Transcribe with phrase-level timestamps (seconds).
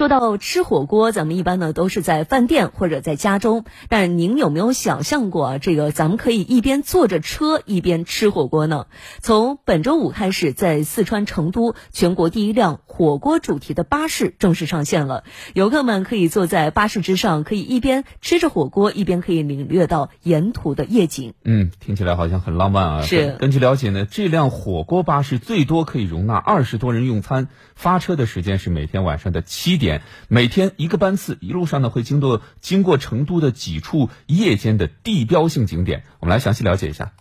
[0.00, 3.66] 说到吃火锅，咱们一般呢都是在饭店或者在家中。
[3.90, 5.58] 但您有没有想象过啊？
[5.58, 8.86] 这个咱们可以一边坐着车一边吃火锅呢？
[9.20, 15.22] 从本周五开始，在四川成都，全国第一辆火锅主题的巴士正式上线了。
[15.52, 21.34] 游客们可以坐在巴士之上，可以一边吃着火锅，一边可以领略到沿途的夜景。
[21.44, 23.02] 嗯，听起来好像很浪漫啊。
[23.02, 23.36] 是。
[23.38, 29.89] 根据了解呢，这辆火锅巴士最多可以容纳二十多人用餐，发车的时间是每天晚上的七点。
[30.28, 37.12] 每天一个班次，一路上呢会经过经过成都的几处夜间的地标性景点，我们来详细了解一下。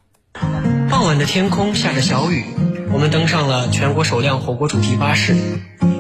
[0.90, 2.44] 傍晚的天空下着小雨，
[2.92, 5.36] 我们登上了全国首辆火锅主题巴士。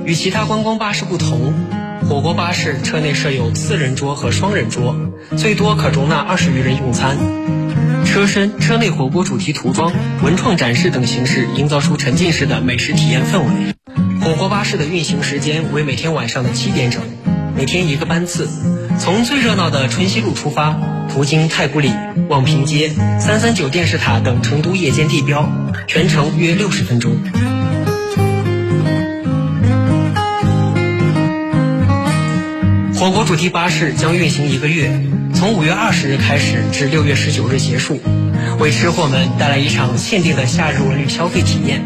[0.05, 1.54] 与其他观光巴士不同，
[2.08, 4.96] 火锅巴士车内设有四人桌和双人桌，
[5.38, 7.18] 最多可容纳二十余人用餐。
[8.05, 9.94] 车身、车内火锅主题涂装、
[10.24, 13.76] 文创展示等形式，营造出沉浸式的美食体验氛围。
[14.22, 17.02] 火锅巴士的运行时间为每天晚上的七点整，
[17.55, 18.50] 每天一个班次，
[19.00, 20.77] 从最热闹的春熙路出发，
[21.10, 21.91] 途经太古里、
[22.27, 25.49] 望平街、三三九电视塔等成都夜间地标，
[25.88, 27.16] 全程约六十分钟。
[32.96, 34.91] 火锅主题巴士将运行一个月，
[35.34, 38.02] 从五月二十日开始至六月十九日结束，
[38.60, 41.82] 为吃货们带来一场限定的夏日文旅消费体验。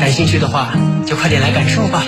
[0.00, 0.72] 感兴趣的话，
[1.06, 2.02] 就快点来感受吧。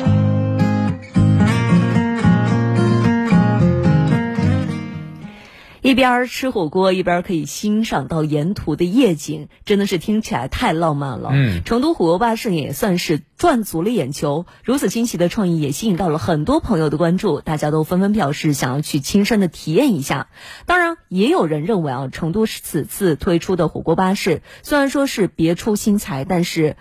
[5.83, 11.29] 一边吃火锅，一边可以欣赏到沿途的夜景，真的是听起来太浪漫了。
[11.35, 20.29] 嗯，成都火锅巴士也算是赚足了眼球，如此新奇的创意也吸引到了很多朋友的关注，大家都纷纷表示想要去亲身的体验一下。
[20.65, 26.77] 当然，也有人认为啊，成都此次推出的火锅巴士虽然说是别出心裁，但是。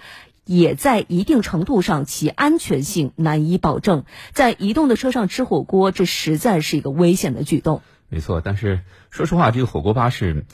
[0.46, 4.06] 也在一定程度上，其安全性难以保证。
[4.32, 7.82] 在移动的车上吃火锅，这实在是一个危险的举动。
[8.10, 10.46] 没错，但是说实话，这个火锅巴士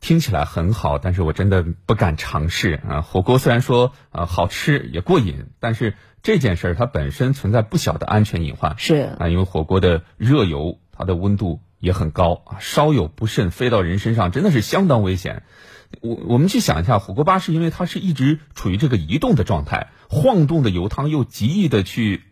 [0.00, 3.00] 听起来很好，但是我真的不敢尝试啊。
[3.02, 8.74] 火锅虽然说呃好吃也过瘾，但是这件事儿它本身存在不小的安全隐患。
[8.78, 15.42] 是啊，因为火锅的热油，它的温度也很高啊，稍有不慎飞到人身上，真的是相当危险。
[16.00, 22.22] 我我们去想一下，火锅巴士因为它是一直处于这个移动的状态，晃动的油汤又极易的去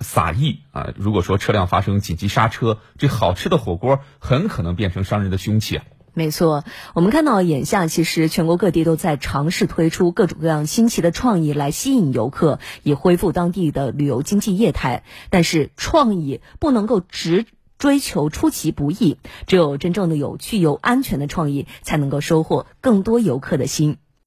[0.00, 0.94] 洒溢啊。
[0.96, 5.84] 如果说车辆发生紧急刹车，这好吃的火锅很可能变成伤人的凶器啊。
[6.14, 6.64] 没错，
[6.94, 15.04] 我们看到眼下其实全国各地都在尝试推出各种各样新奇的创意来吸引游客，以恢复当地的旅游经济业态。
[15.30, 17.44] 但是创意不能够直。
[17.82, 19.16] 追求出其不意，
[19.48, 23.96] 只有真正的有趣有安全的创意，才能够收获更多游客的心。